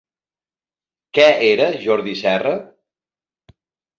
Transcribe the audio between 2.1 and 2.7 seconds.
Serra?